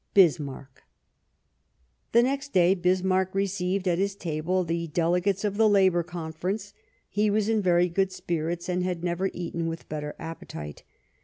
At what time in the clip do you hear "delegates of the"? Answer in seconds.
4.87-5.69